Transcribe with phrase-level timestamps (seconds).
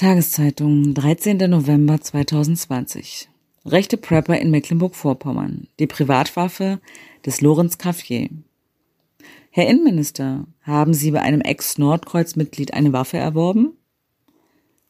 [0.00, 1.36] Tageszeitung, 13.
[1.50, 3.28] November 2020.
[3.66, 5.66] Rechte Prepper in Mecklenburg-Vorpommern.
[5.78, 6.80] Die Privatwaffe
[7.26, 8.30] des Lorenz Caffier.
[9.50, 13.74] Herr Innenminister, haben Sie bei einem Ex-Nordkreuz-Mitglied eine Waffe erworben?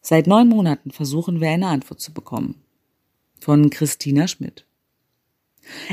[0.00, 2.54] Seit neun Monaten versuchen wir eine Antwort zu bekommen.
[3.40, 4.64] Von Christina Schmidt.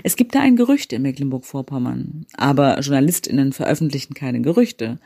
[0.03, 4.99] Es gibt da ein Gerücht in Mecklenburg-Vorpommern, aber JournalistInnen veröffentlichen keine Gerüchte.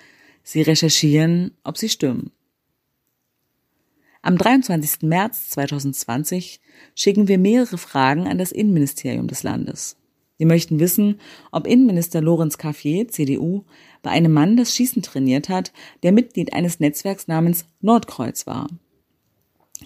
[0.43, 2.32] Sie recherchieren, ob sie stimmen.
[4.24, 5.02] Am 23.
[5.02, 6.62] März 2020
[6.93, 9.98] schicken wir mehrere Fragen an das Innenministerium des Landes.
[10.38, 11.20] Wir möchten wissen,
[11.52, 13.64] ob Innenminister Lorenz Caffier, CDU,
[14.04, 15.71] bei einem Mann das Schießen trainiert hat,
[16.04, 18.68] der Mitglied eines Netzwerks namens Nordkreuz war.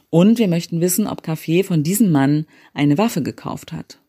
[0.10, 4.00] Und wir möchten wissen, ob Caffier von diesem Mann eine Waffe gekauft hat.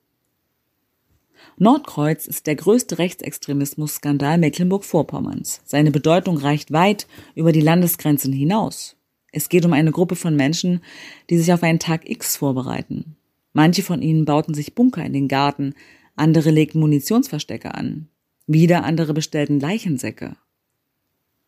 [1.56, 5.62] Nordkreuz ist der größte Rechtsextremismus-Skandal Mecklenburg-Vorpommerns.
[5.64, 7.06] Seine Bedeutung reicht weit
[7.36, 8.96] über die Landesgrenzen hinaus.
[9.36, 10.80] Es geht um eine Gruppe von Menschen,
[11.28, 13.16] die sich auf einen Tag X vorbereiten.
[13.52, 15.74] Manche von ihnen bauten sich Bunker in den Garten,
[16.14, 18.08] andere legten Munitionsverstecke an.
[18.46, 20.38] Wieder andere bestellten Leichensäcke.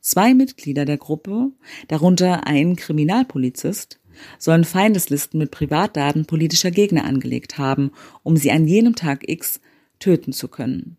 [0.01, 1.53] Zwei Mitglieder der Gruppe,
[1.89, 3.99] darunter ein Kriminalpolizist,
[4.39, 7.93] sollen Feindeslisten mit Privatdaten politischer Gegner angelegt haben,
[8.23, 9.63] um sie an jenem Tag X
[9.99, 10.99] töten zu können.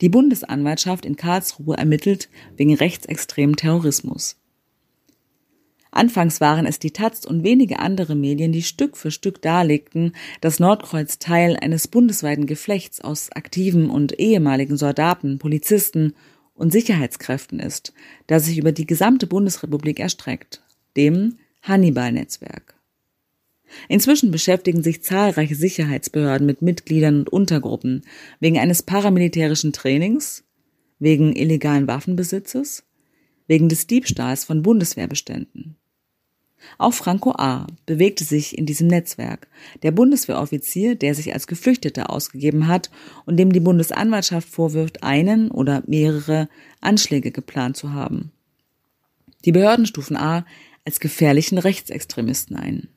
[0.00, 4.36] Die Bundesanwaltschaft in Karlsruhe ermittelt wegen rechtsextremen Terrorismus.
[5.94, 10.58] Anfangs waren es die Taz und wenige andere Medien, die Stück für Stück darlegten, dass
[10.58, 16.14] Nordkreuz Teil eines bundesweiten Geflechts aus aktiven und ehemaligen Soldaten, Polizisten
[16.54, 17.92] und Sicherheitskräften ist,
[18.26, 20.62] das sich über die gesamte Bundesrepublik erstreckt,
[20.96, 22.74] dem Hannibal-Netzwerk.
[23.88, 28.02] Inzwischen beschäftigen sich zahlreiche Sicherheitsbehörden mit Mitgliedern und Untergruppen
[28.40, 30.44] wegen eines paramilitärischen Trainings,
[30.98, 32.84] wegen illegalen Waffenbesitzes,
[33.46, 35.76] wegen des Diebstahls von Bundeswehrbeständen.
[36.78, 37.66] Auch Franco A.
[37.86, 39.48] bewegte sich in diesem Netzwerk.
[39.82, 42.90] Der Bundeswehroffizier, der sich als Geflüchteter ausgegeben hat
[43.26, 46.48] und dem die Bundesanwaltschaft vorwirft, einen oder mehrere
[46.80, 48.32] Anschläge geplant zu haben.
[49.44, 50.46] Die Behörden stufen A
[50.84, 52.88] als gefährlichen Rechtsextremisten ein.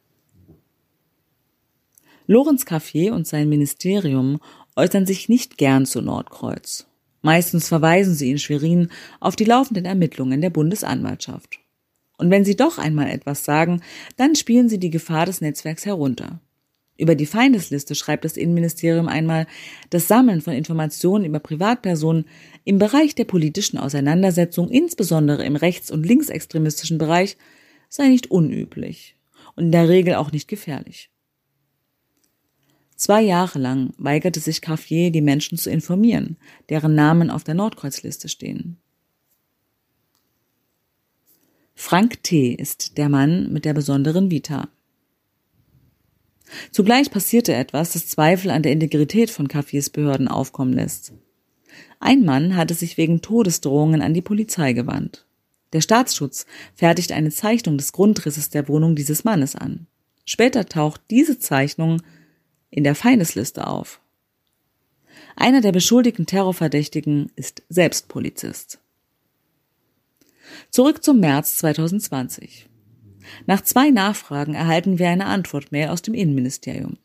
[2.28, 4.40] Lorenz Caffier und sein Ministerium
[4.76, 6.88] äußern sich nicht gern zu Nordkreuz.
[7.22, 8.90] Meistens verweisen sie in Schwerin
[9.20, 11.60] auf die laufenden Ermittlungen der Bundesanwaltschaft.
[12.18, 13.82] Und wenn sie doch einmal etwas sagen,
[14.18, 16.40] dann spielen sie die Gefahr des Netzwerks herunter.
[16.98, 19.48] Über die Feindesliste schreibt das Innenministerium einmal,
[19.90, 22.26] das Sammeln von Informationen über Privatpersonen
[22.64, 27.38] im Bereich der politischen Auseinandersetzung, insbesondere im rechts- und linksextremistischen Bereich,
[27.90, 29.18] sei nicht unüblich
[29.56, 31.10] und in der Regel auch nicht gefährlich.
[32.96, 36.38] Zwei Jahre lang weigerte sich Caffier, die Menschen zu informieren,
[36.70, 38.78] deren Namen auf der Nordkreuzliste stehen.
[41.76, 42.54] Frank T.
[42.54, 44.70] ist der Mann mit der besonderen Vita.
[46.72, 51.14] Zugleich passierte etwas, das Zweifel an der Integrität von Caffiers Behörden aufkommen lässt.
[52.00, 55.26] Ein Mann hatte sich wegen Todesdrohungen an die Polizei gewandt.
[55.74, 59.88] Der Staatsschutz fertigt eine Zeichnung des Grundrisses der Wohnung dieses Mannes an.
[60.26, 62.02] Später taucht diese Zeichnung
[62.70, 64.00] in der Feindesliste auf.
[65.36, 68.80] Einer der beschuldigten Terrorverdächtigen ist selbst Polizist.
[70.72, 72.68] Zurück zum März 2020.
[73.46, 76.98] Nach zwei Nachfragen erhalten wir eine Antwortmail aus dem Innenministerium.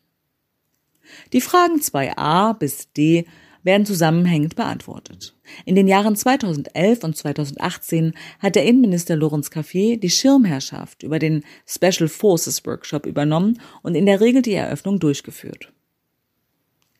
[1.33, 3.25] Die Fragen 2a bis d
[3.63, 5.35] werden zusammenhängend beantwortet.
[5.65, 11.43] In den Jahren 2011 und 2018 hat der Innenminister Lorenz Caffier die Schirmherrschaft über den
[11.67, 15.71] Special Forces Workshop übernommen und in der Regel die Eröffnung durchgeführt.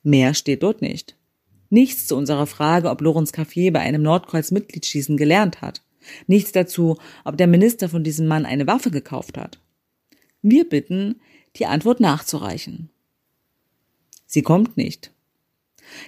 [0.04, 1.16] Mehr steht dort nicht.
[1.70, 5.82] Nichts zu unserer Frage, ob Lorenz Caffier bei einem Nordkreuz-Mitgliedschießen gelernt hat.
[6.28, 9.60] Nichts dazu, ob der Minister von diesem Mann eine Waffe gekauft hat.
[10.42, 11.22] Wir bitten,
[11.56, 12.90] die Antwort nachzureichen.
[14.26, 15.12] Sie kommt nicht.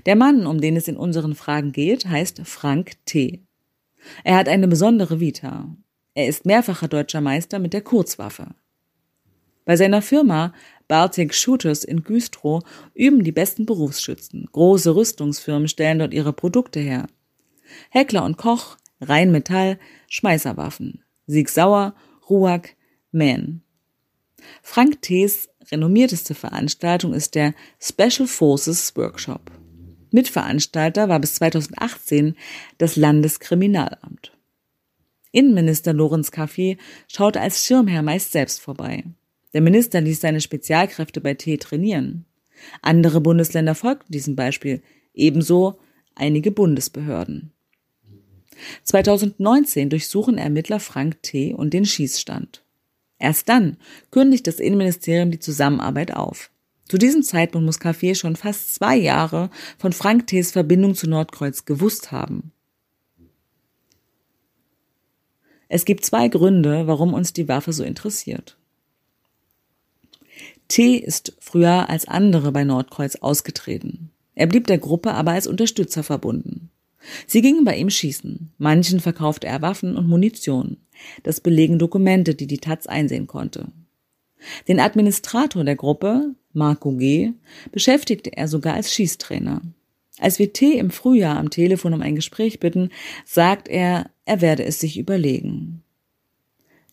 [0.05, 3.41] Der Mann, um den es in unseren Fragen geht, heißt Frank T.
[4.23, 5.75] Er hat eine besondere Vita.
[6.13, 8.55] Er ist mehrfacher deutscher Meister mit der Kurzwaffe.
[9.65, 10.53] Bei seiner Firma
[10.87, 12.63] Baltic Shooters in Güstrow
[12.93, 14.47] üben die besten Berufsschützen.
[14.51, 17.07] Große Rüstungsfirmen stellen dort ihre Produkte her.
[17.89, 19.79] Heckler und Koch Rheinmetall,
[20.09, 21.95] Schmeißerwaffen, Sieg Sauer,
[22.29, 22.69] Ruag,
[23.11, 23.63] Mähen.
[24.61, 29.51] Frank T.'s renommierteste Veranstaltung ist der Special Forces Workshop.
[30.11, 32.35] Mitveranstalter war bis 2018
[32.77, 34.37] das Landeskriminalamt.
[35.31, 36.77] Innenminister Lorenz Café
[37.07, 39.03] schaute als Schirmherr meist selbst vorbei.
[39.53, 42.25] Der Minister ließ seine Spezialkräfte bei T trainieren.
[42.81, 44.83] Andere Bundesländer folgten diesem Beispiel,
[45.13, 45.79] ebenso
[46.15, 47.52] einige Bundesbehörden.
[48.83, 51.53] 2019 durchsuchen Ermittler Frank T.
[51.53, 52.63] und den Schießstand.
[53.19, 53.77] Erst dann
[54.11, 56.49] kündigt das Innenministerium die Zusammenarbeit auf.
[56.89, 61.65] Zu diesem Zeitpunkt muss Café schon fast zwei Jahre von Frank T.s Verbindung zu Nordkreuz
[61.65, 62.51] gewusst haben.
[65.69, 68.57] Es gibt zwei Gründe, warum uns die Waffe so interessiert.
[70.67, 74.11] T ist früher als andere bei Nordkreuz ausgetreten.
[74.35, 76.69] Er blieb der Gruppe aber als Unterstützer verbunden.
[77.27, 78.51] Sie gingen bei ihm schießen.
[78.57, 80.77] Manchen verkaufte er Waffen und Munition.
[81.23, 83.67] Das belegen Dokumente, die die Taz einsehen konnte.
[84.67, 87.31] Den Administrator der Gruppe, Marco G.,
[87.71, 89.61] beschäftigte er sogar als Schießtrainer.
[90.19, 92.89] Als wir T im Frühjahr am Telefon um ein Gespräch bitten,
[93.25, 95.83] sagt er, er werde es sich überlegen.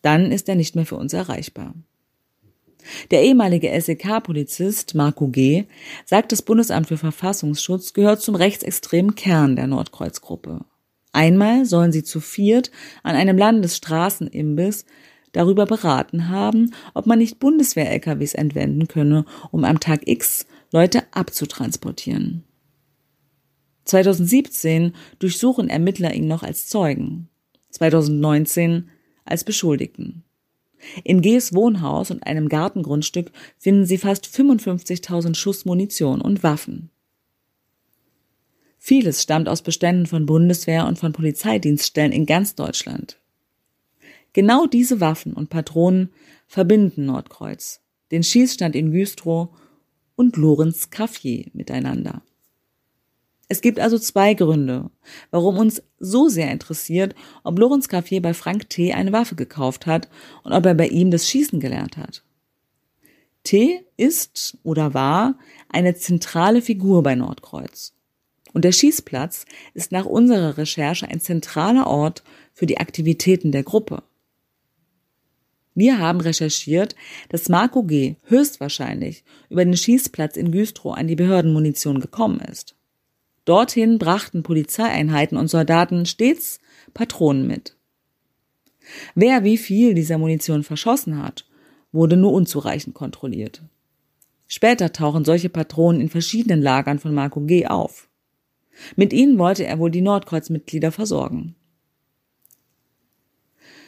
[0.02, 1.74] Dann ist er nicht mehr für uns erreichbar.
[3.10, 5.64] Der ehemalige SEK-Polizist Marco G.
[6.04, 10.64] sagt, das Bundesamt für Verfassungsschutz gehört zum rechtsextremen Kern der Nordkreuzgruppe.
[11.12, 12.70] Einmal sollen sie zu viert
[13.02, 14.84] an einem Landesstraßenimbiss
[15.32, 22.44] darüber beraten haben, ob man nicht Bundeswehr-LKWs entwenden könne, um am Tag X Leute abzutransportieren.
[23.84, 27.28] 2017 durchsuchen Ermittler ihn noch als Zeugen,
[27.70, 28.88] 2019
[29.24, 30.24] als Beschuldigten.
[31.04, 36.90] In Gs Wohnhaus und einem Gartengrundstück finden sie fast 55.000 Schuss Munition und Waffen.
[38.78, 43.18] Vieles stammt aus Beständen von Bundeswehr und von Polizeidienststellen in ganz Deutschland.
[44.32, 46.10] Genau diese Waffen und Patronen
[46.46, 47.80] verbinden Nordkreuz,
[48.10, 49.50] den Schießstand in Güstrow
[50.16, 52.22] und Lorenz Caffier miteinander.
[53.52, 54.90] Es gibt also zwei Gründe,
[55.32, 58.92] warum uns so sehr interessiert, ob Lorenz Caffier bei Frank T.
[58.92, 60.08] eine Waffe gekauft hat
[60.44, 62.22] und ob er bei ihm das Schießen gelernt hat.
[63.42, 63.84] T.
[63.96, 65.36] ist oder war
[65.68, 67.92] eine zentrale Figur bei Nordkreuz.
[68.52, 72.22] Und der Schießplatz ist nach unserer Recherche ein zentraler Ort
[72.52, 74.04] für die Aktivitäten der Gruppe.
[75.74, 76.94] Wir haben recherchiert,
[77.30, 78.14] dass Marco G.
[78.26, 82.76] höchstwahrscheinlich über den Schießplatz in Güstrow an die Behördenmunition gekommen ist.
[83.44, 86.60] Dorthin brachten Polizeieinheiten und Soldaten stets
[86.94, 87.76] Patronen mit.
[89.14, 91.46] Wer wie viel dieser Munition verschossen hat,
[91.92, 93.62] wurde nur unzureichend kontrolliert.
[94.46, 97.66] Später tauchen solche Patronen in verschiedenen Lagern von Marco G.
[97.66, 98.08] auf.
[98.96, 101.54] Mit ihnen wollte er wohl die Nordkreuzmitglieder versorgen.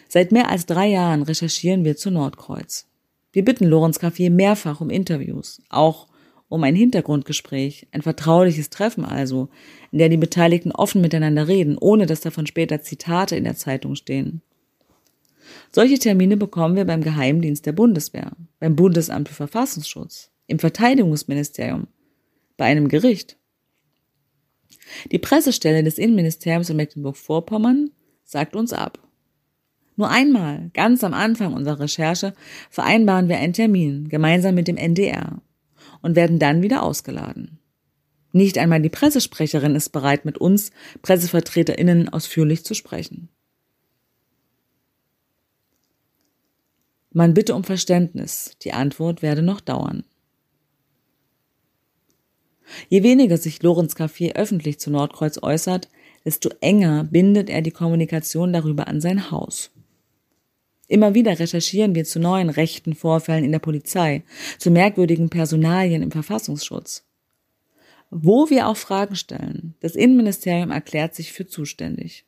[0.09, 2.87] Seit mehr als drei Jahren recherchieren wir zu Nordkreuz.
[3.33, 6.09] Wir bitten Lorenz Caffier mehrfach um Interviews, auch
[6.53, 9.49] um ein Hintergrundgespräch, ein vertrauliches Treffen also,
[9.91, 13.95] in der die Beteiligten offen miteinander reden, ohne dass davon später Zitate in der Zeitung
[13.95, 14.43] stehen.
[15.71, 21.87] Solche Termine bekommen wir beim Geheimdienst der Bundeswehr, beim Bundesamt für Verfassungsschutz, im Verteidigungsministerium,
[22.59, 23.39] bei einem Gericht.
[25.11, 27.93] Die Pressestelle des Innenministeriums in Mecklenburg-Vorpommern
[28.25, 28.99] sagt uns ab.
[29.97, 32.35] Nur einmal, ganz am Anfang unserer Recherche,
[32.69, 35.41] vereinbaren wir einen Termin gemeinsam mit dem NDR
[36.03, 37.59] und werden dann wieder ausgeladen.
[38.33, 40.71] Nicht einmal die Pressesprecherin ist bereit, mit uns
[41.03, 43.29] Pressevertreterinnen ausführlich zu sprechen.
[47.13, 50.05] Man bitte um Verständnis, die Antwort werde noch dauern.
[52.89, 55.91] Je weniger sich Lorenz Café öffentlich zu Nordkreuz äußert,
[56.25, 59.71] desto enger bindet er die Kommunikation darüber an sein Haus.
[60.93, 64.25] Immer wieder recherchieren wir zu neuen rechten Vorfällen in der Polizei,
[64.59, 67.07] zu merkwürdigen Personalien im Verfassungsschutz.
[68.11, 72.27] Wo wir auch Fragen stellen, das Innenministerium erklärt sich für zuständig.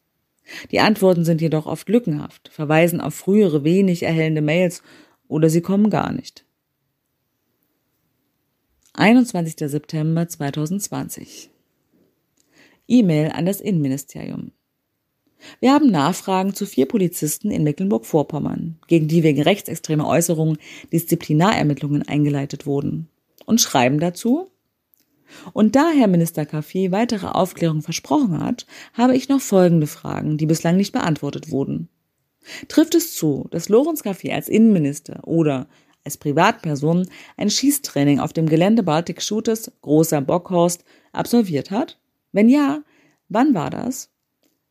[0.70, 4.82] Die Antworten sind jedoch oft lückenhaft, verweisen auf frühere wenig erhellende Mails
[5.28, 6.46] oder sie kommen gar nicht.
[8.94, 9.56] 21.
[9.58, 11.50] September 2020
[12.88, 14.52] E-Mail an das Innenministerium.
[15.60, 20.58] Wir haben Nachfragen zu vier Polizisten in Mecklenburg-Vorpommern, gegen die wegen rechtsextremer Äußerungen
[20.92, 23.08] Disziplinarermittlungen eingeleitet wurden,
[23.44, 24.50] und schreiben dazu,
[25.52, 30.46] und da Herr Minister Café weitere Aufklärung versprochen hat, habe ich noch folgende Fragen, die
[30.46, 31.88] bislang nicht beantwortet wurden.
[32.68, 35.66] Trifft es zu, dass Lorenz Café als Innenminister oder
[36.04, 41.98] als Privatperson ein Schießtraining auf dem Gelände Baltic Shooters Großer Bockhorst absolviert hat?
[42.32, 42.82] Wenn ja,
[43.28, 44.10] wann war das?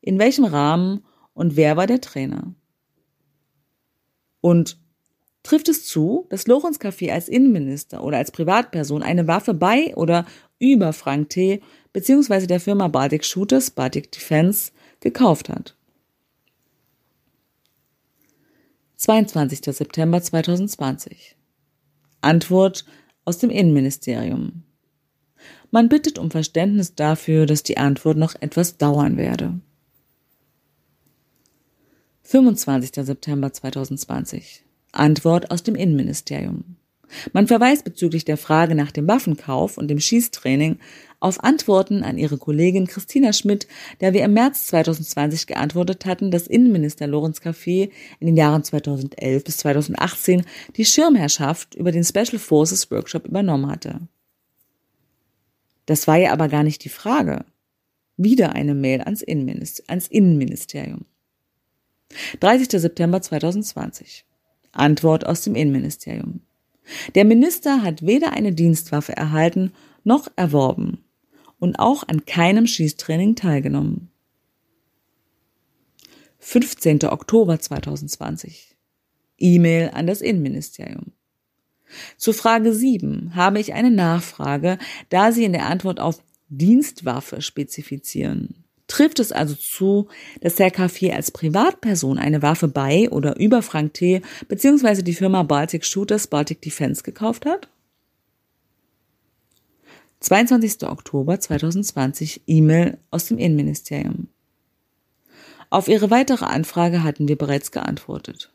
[0.03, 2.53] In welchem Rahmen und wer war der Trainer.
[4.41, 4.77] Und
[5.43, 10.25] trifft es zu, dass Lorenz Café als Innenminister oder als Privatperson eine Waffe bei oder
[10.59, 11.61] über Frank T.
[11.93, 12.47] bzw.
[12.47, 15.75] der Firma Baltic Shooters, Baltic Defense, gekauft hat.
[18.97, 19.61] 22.
[19.75, 21.37] September 2020
[22.19, 22.85] Antwort
[23.25, 24.63] aus dem Innenministerium.
[25.71, 29.59] Man bittet um Verständnis dafür, dass die Antwort noch etwas dauern werde.
[32.25, 32.91] 25.
[33.05, 34.63] September 2020.
[34.93, 36.77] Antwort aus dem Innenministerium.
[37.33, 40.79] Man verweist bezüglich der Frage nach dem Waffenkauf und dem Schießtraining
[41.19, 43.67] auf Antworten an ihre Kollegin Christina Schmidt,
[43.99, 49.43] der wir im März 2020 geantwortet hatten, dass Innenminister Lorenz Café in den Jahren 2011
[49.43, 50.43] bis 2018
[50.77, 53.99] die Schirmherrschaft über den Special Forces Workshop übernommen hatte.
[55.85, 57.45] Das war ja aber gar nicht die Frage.
[58.15, 61.05] Wieder eine Mail ans, Innenminister ans Innenministerium.
[62.39, 62.81] 30.
[62.81, 64.25] September 2020.
[64.71, 66.41] Antwort aus dem Innenministerium.
[67.15, 69.71] Der Minister hat weder eine Dienstwaffe erhalten
[70.03, 71.03] noch erworben
[71.59, 74.09] und auch an keinem Schießtraining teilgenommen.
[76.39, 77.05] 15.
[77.05, 78.75] Oktober 2020.
[79.37, 81.13] E-Mail an das Innenministerium.
[82.17, 84.77] Zur Frage 7 habe ich eine Nachfrage,
[85.09, 88.62] da Sie in der Antwort auf Dienstwaffe spezifizieren.
[88.93, 90.07] Trifft es also zu,
[90.39, 94.21] dass Herr K4 als Privatperson eine Waffe bei oder über Frank T.
[94.47, 95.01] bzw.
[95.01, 97.69] die Firma Baltic Shooters Baltic Defense gekauft hat?
[100.19, 100.83] 22.
[100.83, 104.27] Oktober 2020 E-Mail aus dem Innenministerium.
[105.71, 108.53] Auf Ihre weitere Anfrage hatten wir bereits geantwortet.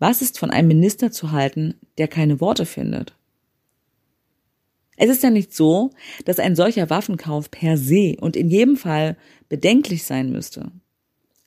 [0.00, 3.14] Was ist von einem Minister zu halten, der keine Worte findet?
[5.00, 5.90] Es ist ja nicht so,
[6.24, 9.16] dass ein solcher Waffenkauf per se und in jedem Fall
[9.48, 10.72] bedenklich sein müsste.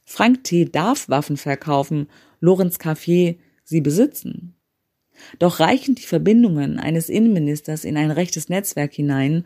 [0.06, 0.66] Frank T.
[0.66, 2.08] darf Waffen verkaufen,
[2.40, 4.56] Lorenz Café sie besitzen.
[5.38, 9.46] Doch reichen die Verbindungen eines Innenministers in ein rechtes Netzwerk hinein,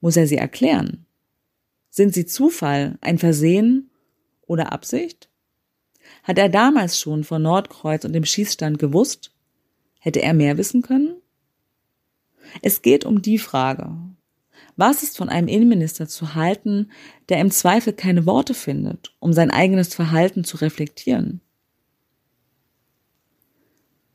[0.00, 1.06] muss er sie erklären.
[1.90, 3.88] Sind sie Zufall, ein Versehen
[4.46, 5.28] oder Absicht?
[6.24, 9.32] Hat er damals schon von Nordkreuz und dem Schießstand gewusst?
[10.00, 11.14] Hätte er mehr wissen können?
[12.62, 13.96] Es geht um die Frage,
[14.76, 16.90] was ist von einem Innenminister zu halten,
[17.28, 21.40] der im Zweifel keine Worte findet, um sein eigenes Verhalten zu reflektieren?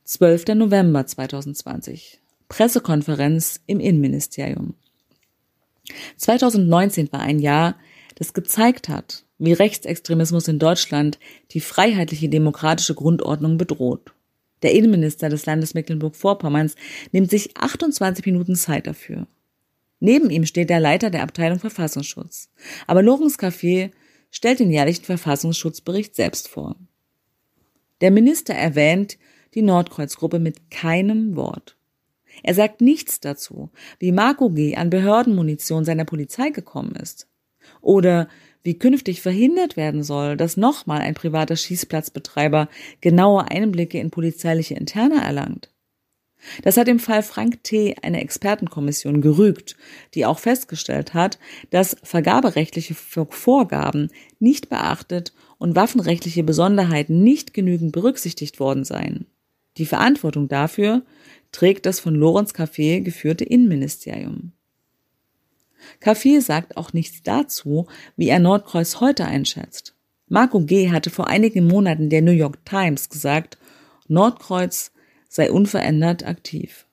[0.04, 0.56] 12.
[0.56, 2.20] November 2020.
[2.48, 4.74] Pressekonferenz im Innenministerium.
[6.16, 7.76] 2019 war ein Jahr,
[8.16, 11.18] das gezeigt hat, wie Rechtsextremismus in Deutschland
[11.52, 14.12] die freiheitliche demokratische Grundordnung bedroht.
[14.62, 16.74] Der Innenminister des Landes Mecklenburg-Vorpommerns
[17.12, 19.26] nimmt sich 28 Minuten Zeit dafür.
[20.00, 22.50] Neben ihm steht der Leiter der Abteilung Verfassungsschutz.
[22.86, 23.90] Aber Lorenz Café
[24.30, 26.76] stellt den jährlichen Verfassungsschutzbericht selbst vor.
[28.00, 29.18] Der Minister erwähnt
[29.54, 31.76] die Nordkreuzgruppe mit keinem Wort.
[32.42, 34.76] Er sagt nichts dazu, wie Marco G.
[34.76, 37.28] an Behördenmunition seiner Polizei gekommen ist.
[37.82, 38.28] Oder
[38.62, 42.68] wie künftig verhindert werden soll, dass nochmal ein privater Schießplatzbetreiber
[43.00, 45.70] genaue Einblicke in polizeiliche Interne erlangt.
[46.62, 47.96] Das hat im Fall Frank T.
[48.02, 49.76] eine Expertenkommission gerügt,
[50.14, 51.38] die auch festgestellt hat,
[51.70, 59.26] dass vergaberechtliche Vorgaben nicht beachtet und waffenrechtliche Besonderheiten nicht genügend berücksichtigt worden seien.
[59.76, 61.02] Die Verantwortung dafür
[61.52, 64.52] trägt das von Lorenz Café geführte Innenministerium.
[66.02, 69.94] Café sagt auch nichts dazu, wie er Nordkreuz heute einschätzt.
[70.28, 70.90] Marco G.
[70.90, 73.58] hatte vor einigen Monaten der New York Times gesagt,
[74.06, 74.92] Nordkreuz
[75.28, 76.86] sei unverändert aktiv.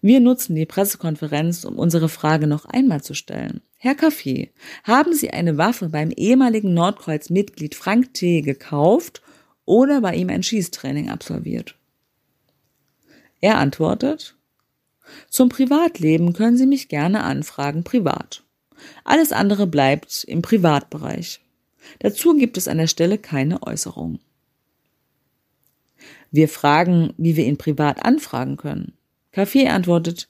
[0.00, 3.62] Wir nutzen die Pressekonferenz, um unsere Frage noch einmal zu stellen.
[3.78, 4.50] Herr Café,
[4.84, 8.42] haben Sie eine Waffe beim ehemaligen Nordkreuz-Mitglied Frank T.
[8.42, 9.22] gekauft
[9.64, 11.74] oder bei ihm ein Schießtraining absolviert?
[13.40, 14.36] Er antwortet,
[15.30, 18.42] zum Privatleben können Sie mich gerne anfragen, privat.
[19.04, 21.40] Alles andere bleibt im Privatbereich.
[22.00, 24.20] Dazu gibt es an der Stelle keine Äußerung.
[26.30, 28.92] Wir fragen, wie wir ihn privat anfragen können.
[29.32, 30.28] Kaffee antwortet,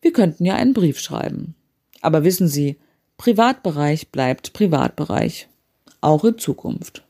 [0.00, 1.54] wir könnten ja einen Brief schreiben.
[2.00, 2.76] Aber wissen Sie,
[3.16, 5.48] Privatbereich bleibt Privatbereich.
[6.00, 7.04] Auch in Zukunft.